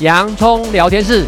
[0.00, 1.26] 洋葱聊天室。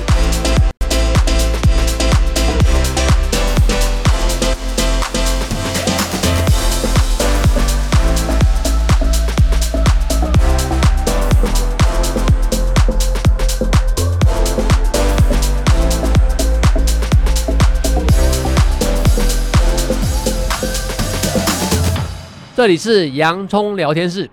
[22.54, 24.30] 这里是洋葱聊天室。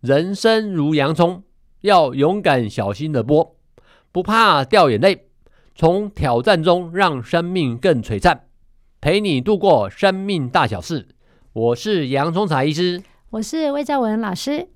[0.00, 1.44] 人生如洋葱，
[1.82, 3.55] 要勇敢小心的剥，
[4.16, 5.26] 不怕掉眼泪，
[5.74, 8.46] 从挑战中让生命更璀璨，
[8.98, 11.08] 陪你度过生命大小事。
[11.52, 14.68] 我是杨聪才医师，我是魏兆文老师。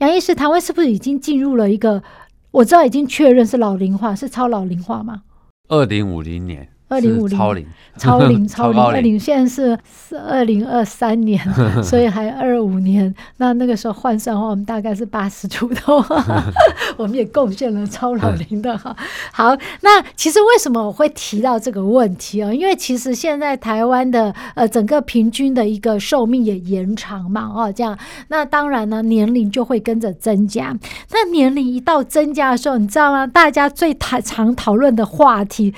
[0.00, 2.02] 杨医师，台湾是不是已经进入了一个？
[2.50, 5.22] 我知道已经确认是老龄化，是超老龄化吗？
[5.68, 6.71] 二零五零年。
[6.92, 9.78] 二零五零超龄，超龄， 超龄，二零现在是
[10.08, 11.40] 是二零二三年，
[11.82, 13.12] 所以还二五年。
[13.38, 16.04] 那那个时候换算的话，我们大概是八十出头，
[16.98, 18.94] 我们也贡献了超老龄的哈。
[19.32, 22.52] 好，那其实为什么我会提到这个问题啊？
[22.52, 27.98] 因为其实现在台湾的呃整个平均的一个寿命也延长嘛，哦，这样，
[28.28, 30.76] 那当然呢年龄就会跟着增加。
[31.10, 33.26] 那年龄一到增加的时候，你知道吗？
[33.26, 35.74] 大家最谈常讨论的话题。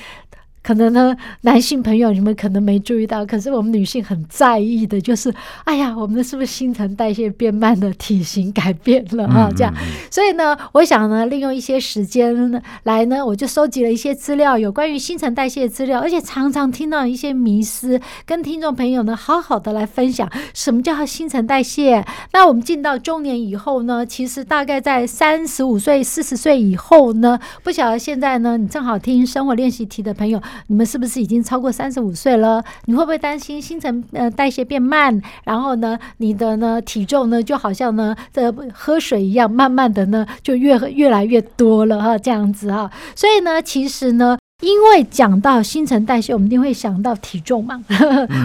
[0.64, 5.32] 可能呢，男性朋友你们可能没注意到，可是我们女性很在意的，就是，
[5.64, 9.50] 哎呀，我们是不是新陈代谢变慢了，体型改变了啊？
[9.54, 9.74] 这样，
[10.10, 22.02] 所以呢，我想呢，利用一些时间呢来呢，我就收集了一些资料，有关于新陈代谢的资料，而且常常听到一些迷思，跟听众朋友呢，好好的来分享什么叫新陈代谢。
[22.32, 30.40] 那我们进到中年以后呢，其实大概在三十五岁、四十岁以后呢，不晓得现在呢，你正好听生活练习题的朋友。
[30.66, 32.62] 你们是不是已经超过三十五岁了？
[32.86, 34.02] 你会不会担心新陈
[34.36, 35.20] 代谢变慢？
[35.44, 42.90] 然后呢，你的呢体重呢就好像呢这喝水一样，慢慢的呢就越越来越多了哈，这样子哈。
[43.14, 44.38] 所以呢，其实呢。
[44.62, 47.84] 因为讲到新陈代谢，我们一定会想到体重嘛，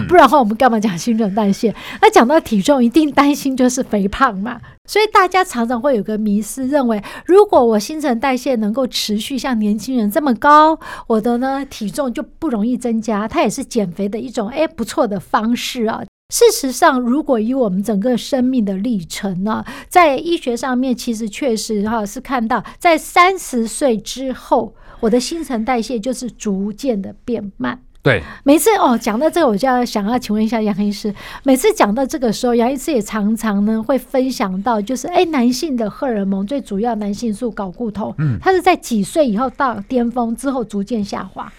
[0.08, 1.74] 不然的话我们干嘛讲新陈代谢？
[2.02, 4.60] 那讲到体重，一定担心就是肥胖嘛。
[4.86, 16.02] 所以大家常常会有个迷思，认为如果我新陈代谢能够持续像年轻人这么高，我的呢体重就不容易增加，它也是减肥的一种哎不错的方式啊。
[16.34, 24.74] 事实上，如果以我们整个生命的历程呢，在医学上面其实确实哈是看到在三十岁之后。
[25.00, 27.80] 我的新陈代谢就是逐渐的变慢。
[28.02, 31.14] 对，每次哦讲到这个，我就要想要请问一下杨医师。
[31.42, 41.52] 每次讲到这个时候，杨医师也常常呢会分享到，就是哎，男性的荷尔蒙最主要男性素睾固酮，嗯，它是在几岁以后到巅峰之后逐渐下滑？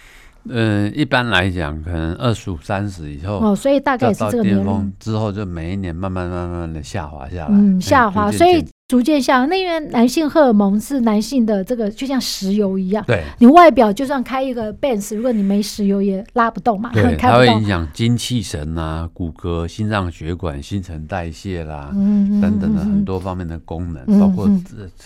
[0.48, 8.64] 嗯，一般来讲，可能二十五、三十以后哦，所以大概也是这个巅峰之后，就每一年慢慢、慢慢的下滑下来，嗯，下滑，所以。
[8.92, 13.02] 逐渐像，那因为男性荷尔蒙是男性的这个，就像石油一样。
[13.06, 16.90] 对，你外表就算开一个 Benz，如果你没石油也拉不动嘛。
[16.92, 24.46] 对， 它会影响精气神啊、骨骼、心脏血管、新陈代谢啦，嗯、等等的很多方面的功能，嗯、包括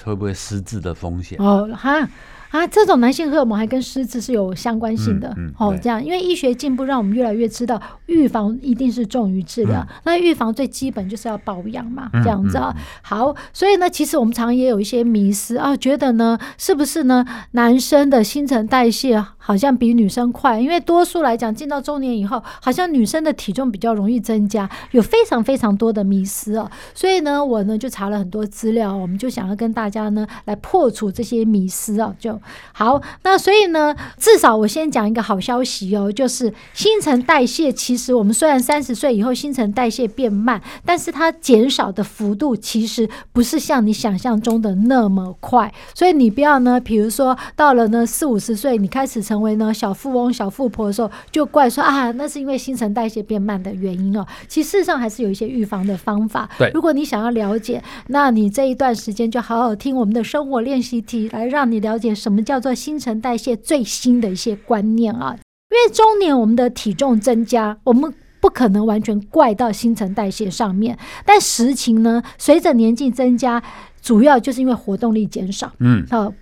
[0.03, 1.39] 会不会失智的风险。
[1.41, 2.09] 哦，哈。
[2.57, 9.81] 啊，这种男性荷尔蒙还跟失智是有相关性的，嗯嗯、哦，这样，因为医学进步让我们越来越知道，预防一定是重于治疗。
[9.81, 12.75] 嗯、那预防最基本就是要保养嘛，这样子啊。
[13.03, 20.61] 好，所以呢，其实我们常常也有一些迷思啊，觉得呢，是不是呢，男生的新陈代谢好像比女生快？
[20.61, 26.69] 因为多数来讲，进到中年以后，好像女生的体重比较容易增加，有非常非常多的迷思哦。
[26.93, 32.41] 所以呢，我呢就查了很多资料，我们就想要跟大家呢来破除这些迷思啊，就。
[32.73, 45.73] 好，那所以呢，至少我先讲一个好消息哦，就是新陈代谢，其实我们虽然三十岁以后新陈代谢变慢，但是它减少的幅度其实不是像你想象中的那么快。
[45.95, 54.25] 所以你不要呢，比如说到了呢四五十岁，你开始成为呢小富翁、小富婆的时候，就怪说啊，那是因为新陈代谢变慢的原因哦。
[54.49, 56.49] 其实事实上还是有一些预防的方法。
[56.57, 62.43] 对，如果你想要了解，那你这一段时间就好好听我们的生活练习题，来让你了解什么。
[62.47, 73.61] 叫做新陈代谢最新的一些观念啊，因为中年我们的体重增加，我们不可能完全怪到新陈代谢上面，但实情呢，随着年纪增加，
[74.01, 76.33] 主要就是因为活动力减少，嗯，好。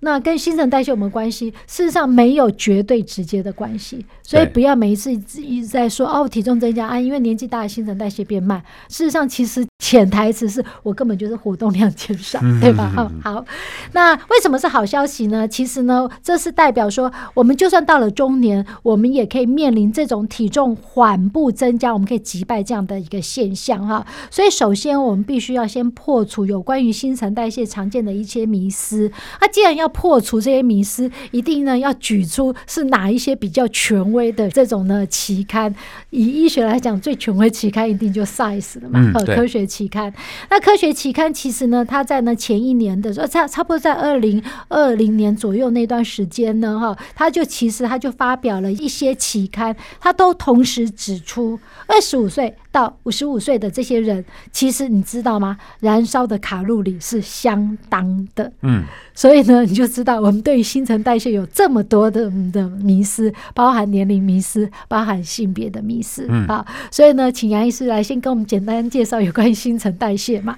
[0.00, 1.50] 那跟新陈代谢有没有关系？
[1.66, 8.62] 事实上没有绝对直接的关系，所以不要每一次一直在说哦，体重增加啊，因为年纪大了新陈代谢变慢。
[8.88, 12.92] 事实上，其实潜台词是我根本就是活动量减少，对吧？
[12.94, 13.44] 好，好，
[13.92, 15.48] 那为什么是好消息呢？
[15.48, 24.06] 其实呢，这是代表说，我们就算到了中年，我们也可以面临这种体重缓步增加，我们可以击败这样的一个现象哈。
[24.30, 29.10] 所以，首先我们必须要先破除有关于新陈代谢常见的一些迷思。
[29.40, 35.74] 那既然要破除这些迷思，一定呢要举出是哪一些比较权威的这种呢期刊。
[36.10, 39.69] 以医学来讲，最权威期刊一定就 Science 了嘛，嗯、科学。
[39.70, 40.12] 期刊，
[40.50, 55.56] 那科学期刊其实呢，它在呢前一年的时候，差差不多在二零二零年左右那段时间呢，哈，它就其实它就发表了一些期刊，它都同时指出，二十五岁到五十五岁的这些人，其实你知道吗？
[55.78, 58.82] 燃烧的卡路里是相当的，嗯，
[59.14, 69.60] 所以呢，你就知道我们对于新陈代谢有这么多的的迷失，包含年龄迷失，包含性别的迷失，嗯，好，所以呢，请杨医师来先跟我们简单介绍有关于。
[69.60, 70.56] 新陈代谢嘛，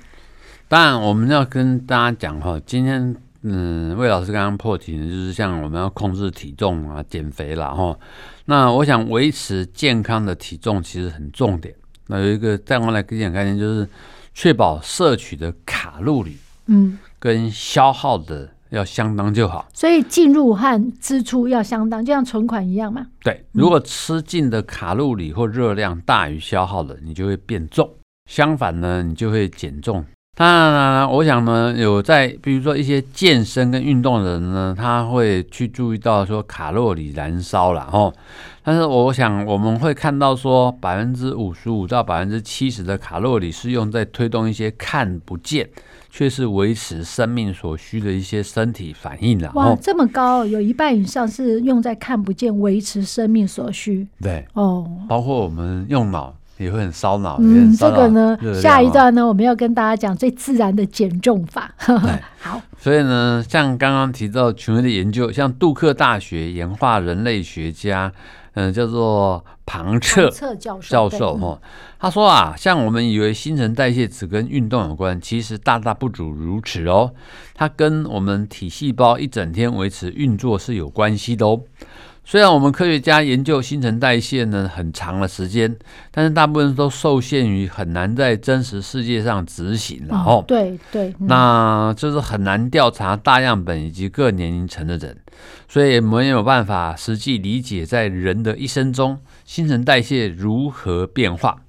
[0.69, 7.99] 当然我们要跟大家讲哈，今天嗯，魏老师刚刚破题呢，就是像我们要控制体重啊、减肥啦哈。
[8.44, 11.75] 那我想维持健康的体重其实很重点。
[12.12, 13.88] 那有一个再往来给你讲概念，就是
[14.35, 16.37] 确保摄取的卡路里，
[16.67, 19.67] 嗯，跟消耗的要相当就好。
[19.73, 23.06] 所以进入和支出要相当，就像存款一样嘛。
[23.23, 27.88] 对，如果吃进的卡路里或热量大于消耗的，你就会变重。
[28.31, 30.05] 相反呢，你就会减重。
[30.34, 38.11] 当然了，我想呢，有在比如说一些健身跟运动的人呢，他会去注意到说卡路里燃烧了哦。
[38.64, 45.69] 但是我想我们会看到说百分之五十五到百分之七十的卡路里是用在推动一些看不见
[46.08, 49.52] 却是维持生命所需的一些身体反应了。
[49.55, 54.08] 哇，这么高，有一半以上是用在看不见维持生命所需。
[54.23, 56.35] 对哦，包括我们用脑。
[56.58, 57.38] 也会很烧脑。
[57.40, 61.72] 嗯，这个呢，下一段呢，我们要跟大家讲最自然的减重法。
[62.40, 68.12] 好，所以呢，像刚刚提到权威的研究，像杜克大学演化人类学家，
[68.54, 71.60] 嗯、呃，叫做庞彻教授教授哈，
[71.99, 77.12] 他说啊，像我们以为新陈代谢只跟运动有关，其实大大不足如此哦。
[77.54, 81.60] 它跟我们体细胞一整天维持运作是有关系的哦。
[82.25, 85.77] 虽然我们科学家研究新陈代谢呢很长的时间，
[86.11, 95.17] 但是大部分都受限于很难在真实世界上执行，然后对对，那就是很难调查大样本以及各年龄层的人，
[95.69, 101.63] 所以没有办法实际理解在人的一生中新陈代谢如何变化。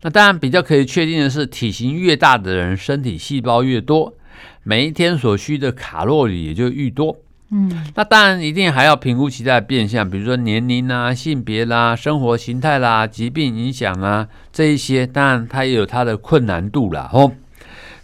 [0.00, 4.14] 那当然比较可以确定的是，体型越大的人，身体细胞越多，
[4.64, 7.18] 每一天所需的卡路里也就愈多。
[7.54, 17.10] 嗯，那当然一定还要评估其他的变相，比如说年龄啦、性别啦、生活形态啦、疾病影响啦，这一些当然它也有它的困难度啦。
[17.12, 17.30] 哦。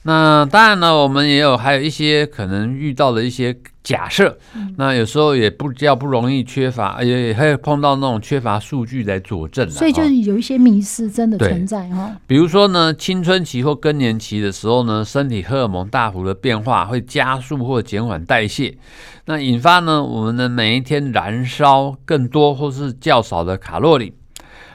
[0.05, 4.39] 那当然呢，我们也有还有一些可能遇到的一些假设，
[4.77, 9.69] 那有时候也不叫不容易缺乏，也也会碰到那种缺乏数据来佐证。
[9.69, 12.17] 所以就是有一些迷思真的存在哈。
[12.27, 18.79] 比如说呢，青春期或更年期的时候呢，身体荷尔蒙大幅的变化会加速或减缓代谢。
[19.27, 24.15] 那引发呢，我们的每一天燃烧更多或是较少的卡路里，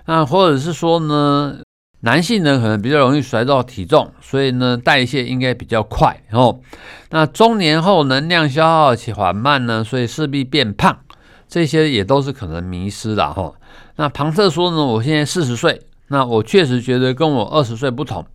[0.05, 1.57] 那或者是说呢，
[2.05, 6.59] 男性呢可能比较容易甩到体重，所以呢代谢应该比较快哦。
[7.09, 10.97] 那中年后能量消耗且缓慢呢，所以势必变胖，
[11.47, 13.53] 这些也都是可能迷失的哈。
[13.95, 18.25] 那庞特说呢，我现在四十岁，那我确实觉得跟我二十岁不同，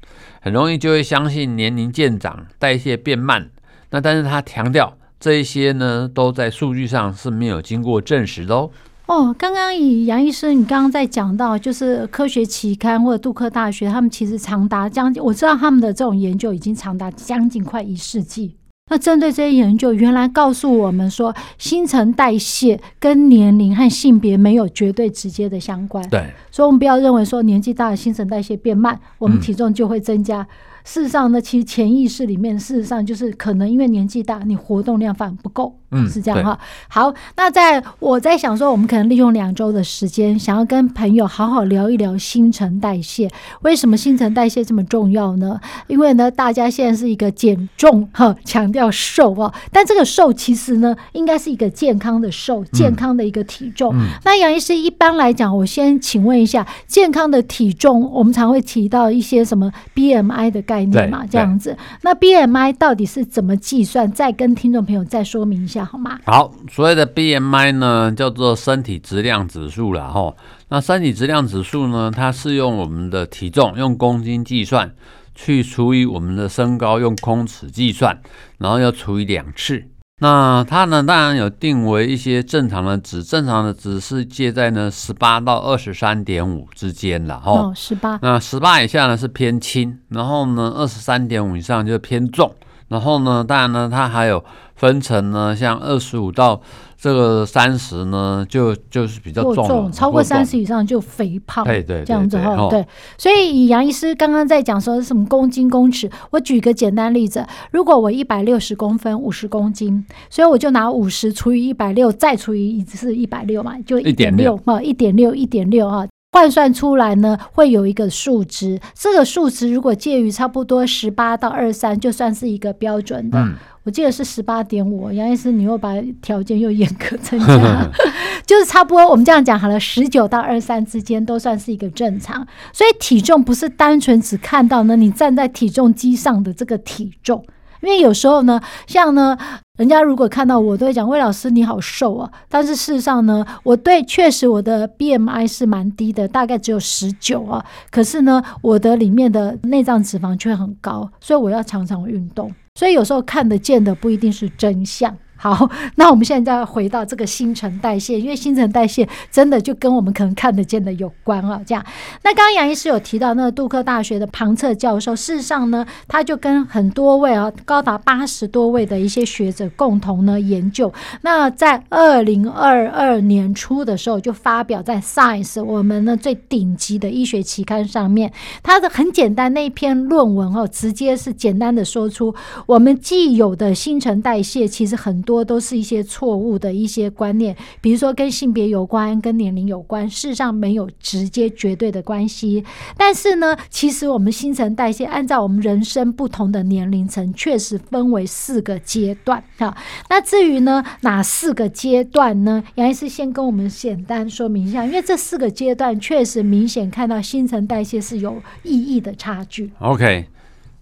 [0.41, 3.51] 很容易就会相信年龄渐长，代谢变慢。
[3.91, 4.95] 那但是他强调。
[5.21, 8.71] 这一些呢，都在数据上是没有经过证实的哦。
[9.09, 18.55] 哦，刚刚以杨医生，你刚刚在讲到，就是科学期刊或者杜克大学，他们其实长达将近，我知道他们的这种研究已经长达将近快一世纪。
[18.91, 26.07] 那针对这些研究，原来告诉我们说，新陈代谢跟年龄和性别没有绝对直接的相关。
[26.11, 30.43] 对，所以我们不要认为说年纪大了新陈代谢变慢，我们体重就会增加。
[30.43, 30.47] 嗯
[30.89, 36.59] 事实上呢，其实潜意识里面，事实上就是可能因为年纪大，你活动量反而不够，嗯，是这样哈。
[36.89, 43.31] 好，那在我在想说，我们可能利用两周的时间，想要跟朋友好好聊一聊新陈代谢。
[43.61, 45.61] 为什么新陈代谢这么重要呢？
[45.89, 53.95] 因为呢，大家现在是一个减重哈，强调瘦哦，但这个瘦其实呢，应该是一个健康的瘦，健康的一个体重。
[53.95, 60.78] 嗯嗯、那杨医师一般来讲，我先请问一下，健康的体重，我们常会提到一些什么 BMI 的概念。
[60.79, 61.77] 概念嘛，这样子。
[62.03, 64.11] 那 BMI 到底是怎么计算？
[64.13, 66.19] 再跟听众朋友再说明一下好吗？
[66.25, 70.35] 好，所谓的 BMI 呢，叫做身体质量指数了哈。
[70.69, 74.93] 那身体质量指数呢，它是用我们的体重用公斤计算，
[75.35, 78.21] 去除以我们的身高，用公尺计算，
[78.59, 79.83] 然后要除以两次。
[80.21, 87.53] 那它呢，当然有定为一些正常的值，正常的值是介在呢十八到二十三点五之间了哈。
[87.53, 88.19] 哦，十八。
[88.21, 92.53] 那十八以下呢是偏轻，然后呢二十三点五以上就偏重，
[92.89, 96.61] 然后呢，当然呢它还有分成呢，像二十五到。
[97.01, 102.85] 这个三十呢，就就是比较重，重超过三十以上就肥胖，对对，这样子哈，对。
[103.17, 118.81] 所以以杨医师刚刚在讲说什么公斤公尺，我举个简单例子，如果我一百六十公分，五十公斤，所以我就拿五十除以一百六，再除以一次一百六嘛，就一点六嘛，一点六，一点六啊，换算出来呢，会有一个数值。
[118.95, 123.39] 这个数值如果介于差不多十八到二三，就算是一个标准的。
[123.39, 123.55] 嗯
[123.85, 127.91] 我记得是十八点五，杨医师，你又把条件又严格增加，
[128.45, 129.09] 就是差不多。
[129.09, 132.47] 我们这样讲好了，十九到二三之间都算是一个正常。
[132.71, 137.43] 所以体重不是单纯只看到呢，你站在体重机上的这个体重，
[137.81, 139.39] 因为有时候呢，像呢，
[139.79, 152.53] 人家如果看到我都会讲，魏老师你好瘦啊，但是事实上呢，我对确实我的 BMI 是蛮低的，大概只有十九啊，可是呢，我的里面的内脏脂肪却很高，所以我要常常运动。
[152.75, 155.17] 所以有时候看得见的不一定是真相。
[155.41, 161.61] 好，那我们现在再回到这个新陈代谢，因为新陈代谢真的就跟我们可能看得见的有关啊。
[161.65, 161.87] 这样，
[162.25, 170.93] 那刚刚杨医师有提到那个杜克大学的庞策教授，事实上呢，他就跟很多位啊，高达八十多位的一些学者共同呢研究。
[171.21, 178.33] 那在二零二二年初的时候，就发表在《Science》我们呢最顶级的医学期刊上面。
[178.61, 182.35] 他的很简单那一篇论文哦，直接是简单的说出
[182.67, 185.23] 我们既有的新陈代谢其实很。
[185.29, 192.65] 多都是一些错误的一些观念，比如说跟性别有关，跟年龄有关，事实上没有直接绝对的关系。
[192.97, 199.45] 但是呢，其实我们新陈代谢按照我们人生不同的年龄层，确实分为四个阶段。
[199.59, 199.77] 好，
[200.09, 202.65] 那至于呢哪四个阶段呢？
[202.77, 209.71] 杨医师先跟我们简单说明一下，因为这四个阶段确实明显看到新陈代谢是有意义的差距。
[209.81, 210.25] OK，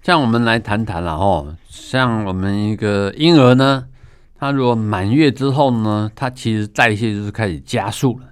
[0.05, 3.87] 像我们来谈谈了哦，像我们一个婴儿呢。
[4.38, 8.26] 他如果满月之后呢，他其实代谢就是开始加速了。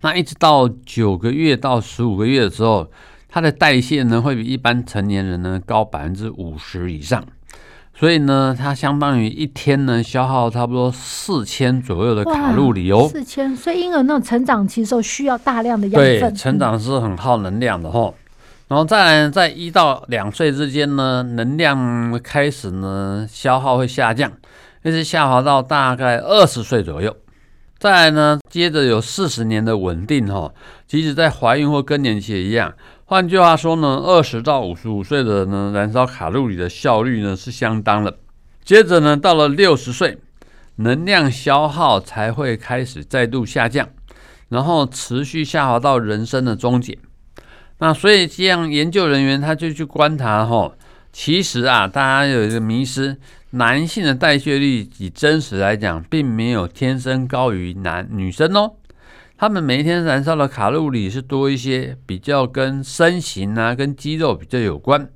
[0.00, 2.90] 那一直到九个月到十五个月的时候，
[3.28, 7.24] 他的代谢呢会比一般成年人呢高百分之五十以上。
[7.96, 13.08] 所以呢，它相当于一天呢消耗差不多四千左右的卡路里哦。
[13.08, 16.20] 四千，所以婴儿那种成长期的时候需要大量的养分。
[16.20, 18.12] 对，成长是很耗能量的哈。
[18.66, 24.32] 然后再来，在一到两岁之间呢，能量开始呢消耗会下降。
[24.84, 27.16] 一直下滑到大概二十岁左右，
[27.78, 30.52] 再来呢，接着有四十年的稳定哈，
[30.86, 32.74] 即使在怀孕或更年期也一样。
[33.06, 38.18] 换句话说呢，二十到五十五岁的呢，燃烧卡路里的效率呢是相当的。
[38.62, 40.18] 接着呢，到了六十岁，
[40.76, 43.88] 能量消耗才会开始再度下降，
[44.50, 46.98] 然后持续下滑到人生的终结。
[47.78, 50.72] 那所以这样研究人员他就去观察哈，
[51.14, 53.16] 其实啊，大家有一个迷失。
[53.50, 58.72] 男性的代谢率以真实来讲，并没有天生高于男女生哦。
[59.38, 65.08] 他们每一天燃烧的卡路里是多一些，比较跟身形啊、跟肌肉比较有关。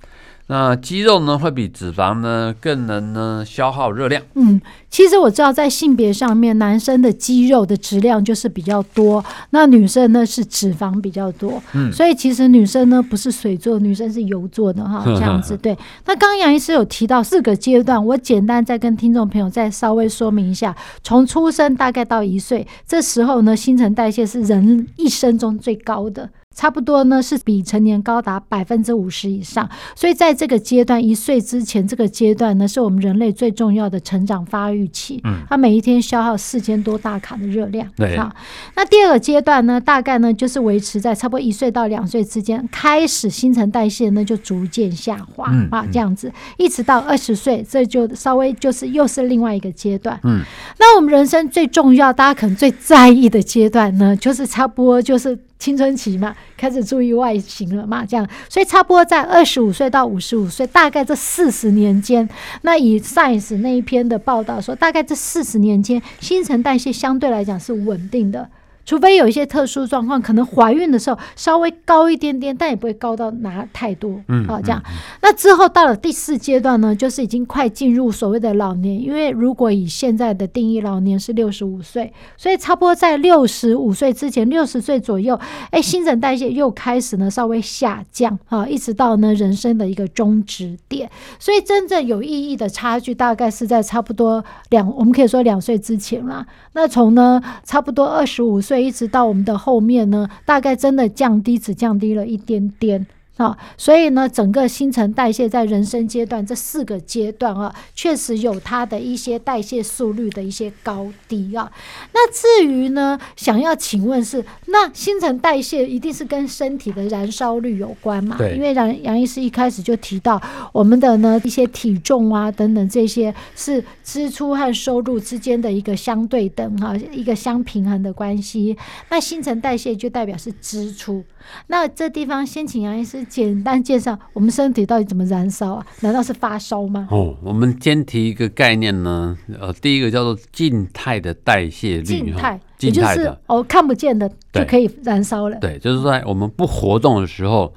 [0.49, 4.23] 那肌肉呢，会比脂肪呢更能呢消耗热量。
[4.35, 4.59] 嗯，
[4.91, 11.63] 其实我知道在性别上面，男生的肌肉的质量就是比较多，那女生呢是脂肪比较多。
[11.75, 15.77] 嗯，所以其实女生呢不是水做，女生是油做的哈， 这样子对。
[16.07, 26.31] 那刚刚杨医师有提到四个阶段，我简单再跟听众朋友再稍微说明一下：从出生大概到一岁，这时候呢新陈代谢是人一生中最高的。
[26.59, 35.21] 差不多呢，是比成年高达百分之五十以上，所以在这个阶段一岁之前，这个阶段呢，是我们人类最重要的成长发育期。
[35.23, 37.89] 嗯，它每一天消耗四千多大卡的热量。
[37.95, 38.35] 对，啊，
[38.75, 50.19] 那第二个阶段呢，大概呢就是维持在差不多一岁到两岁之间，开始新陈代谢呢就逐渐下滑啊，这样子，一直到二十岁，这就稍微就是又是另外一个阶段。
[50.25, 50.41] 嗯，
[50.81, 55.39] 那我们人生最重要，大家可能最在意的阶段呢，就是差不多就是。
[55.59, 62.29] 青春期嘛，开始注意外形了嘛，这样，所以差不多在二十五岁到五十五岁，大概这四十年间，
[62.63, 68.49] 那以 Science 那一篇的报道说，大概这四十年间，新陈代谢相对来讲是稳定的。
[68.89, 74.19] 除非有一些特殊状况，可能怀孕的时候稍微高一点点，但也不会高到拿太多。
[74.29, 74.83] 嗯，好，这样。
[75.21, 85.39] 那之后到了第四阶段呢，就是已经快进入所谓的老年，因为如果以现在的定义，老年是六十五岁，所以差不多在六十五岁之前，六十岁左右，
[85.71, 91.11] 哎，新陈代谢又开始呢稍微下降啊，一直到呢人生的一个终止点。
[91.39, 96.47] 所以真正有意义的差距，大概是在差不多两，我们可以说两岁之前啦。
[96.73, 103.07] 那从呢差不多二十五岁一直到我们的后面呢，大概真的降低，只降低了一点点。
[103.39, 111.71] 啊，所以呢，整个新陈代谢在人生阶段这四个阶段啊，确实有它的一些代谢速率的一些高低啊。
[112.13, 118.37] 那至于呢，想要请问是，那新陈代谢一定是跟身体的燃烧率有关嘛？
[118.37, 118.57] 对。
[118.57, 120.43] 因为杨杨医师一开始就提到，
[120.73, 128.77] 我们的呢一些体重啊等等这些是支出和收入之间的一个相对等哈，一个相平衡的关系。
[129.11, 131.23] 那新陈代谢就代表是支出。
[131.69, 135.87] 那这地方先请杨医师简单介绍我们身体到底怎么燃烧啊？
[136.01, 137.07] 难道是发烧吗？
[137.11, 145.59] 哦，我们先提一个概念呢，呃，第一个叫做静态的代谢率，静态，静态的哦，看不见的就可以燃烧了。
[145.61, 147.73] 对，就是在我们不活动的时候，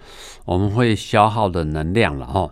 [0.46, 2.50] 我们会消耗的能量了哈。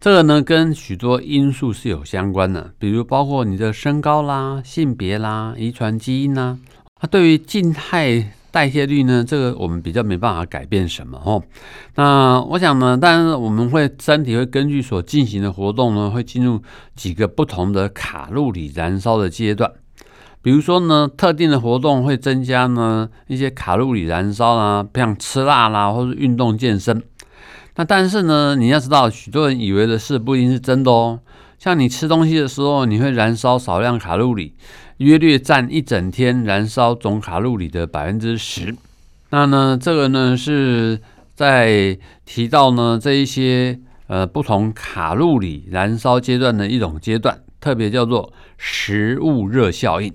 [0.00, 6.58] 这个呢，跟许多因素是有相关的，比如包括你的身高啦、性别啦、遗传基因啦。
[7.00, 8.32] 它对于静态。
[8.56, 11.42] 代谢率呢，这个我们比较没办法改变什么哦。
[11.96, 16.62] 那我想呢，但是我们会身体会根据所进行的活动呢，会进入
[16.94, 19.70] 几个不同的卡路里燃烧的阶段。
[20.40, 27.02] 比如说呢，特定的活动会增加呢一些卡路里燃烧啦，像吃辣啦，或是运动健身。
[27.74, 31.20] 那但是呢，你要知道，许多人以为的事不一定是真的哦。
[31.58, 34.54] 像你吃东西的时候，你会燃烧少量卡路里。
[34.98, 38.74] 约略占一整天燃烧总卡路里的百分之十。
[39.28, 40.98] 那呢，这个呢是
[41.34, 50.14] 在提到呢这一些呃不同卡路里燃烧阶段的一种阶段，特别叫做食物热效应。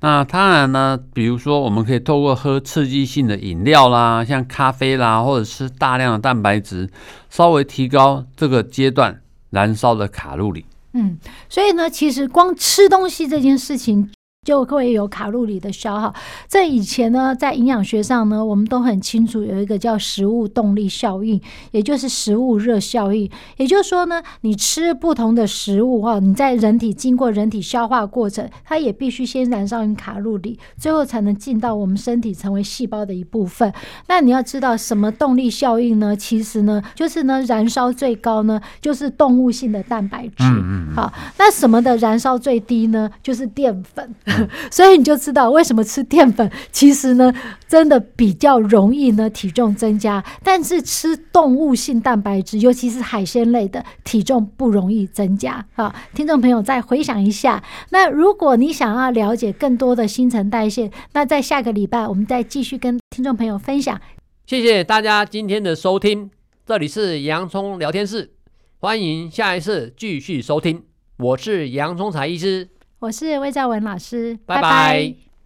[0.00, 6.88] 那当然呢，比如说我们可以透过喝刺激性的饮料啦，像咖啡啦，或者吃大量的蛋白质，
[7.28, 9.20] 稍微提高这个阶段
[9.50, 10.64] 燃烧的卡路里。
[10.94, 11.18] 嗯，
[11.48, 14.10] 所以呢，其实光吃东西这件事情。
[14.44, 16.12] 就会有卡路里的消耗。
[16.48, 23.30] 这以前呢，在营养学上呢，我们都很清楚有一个叫食物动力效应，也就是食物热效应。
[23.56, 33.72] 也就是说呢，你吃不同的食物哈，你在人体经过人体消化过程，它也必须先燃烧你卡路里，最后才能进到我们身体成为细胞的一部分。
[34.08, 36.16] 那你要知道什么动力效应呢？
[36.16, 40.34] 其实呢，就是呢燃烧最高呢，就是动物性的蛋白质。
[40.40, 40.94] 嗯嗯。
[40.96, 43.08] 好，那什么的燃烧最低呢？
[43.22, 44.12] 就是淀粉。
[44.70, 47.32] 所以你就知道为什么吃淀粉其实呢，
[47.68, 55.64] 真的比较容易呢体重增加，但是吃动物性蛋白质，尤其是海鲜类的，体重不容易增加。
[55.74, 64.00] 好，听众朋友再回想一下，那如果你想要了解更多的新陈代谢，那在下个礼拜我们再继续跟听众朋友分享。
[64.46, 66.30] 谢谢大家今天的收听，
[66.66, 68.32] 这里是洋葱聊天室，
[68.78, 70.82] 欢迎下一次继续收听，
[71.16, 72.71] 我是洋葱财医师。
[73.02, 74.62] 我是魏兆文老师，拜拜。
[74.62, 75.31] 拜拜。